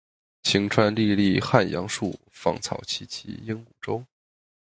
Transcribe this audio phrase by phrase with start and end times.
[0.41, 4.03] 晴川历历汉阳树，芳草萋萋鹦鹉洲。